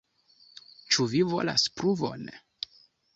Ĉu 0.95 1.05
vi 1.11 1.21
volas 1.33 1.65
pruvon? 1.81 2.25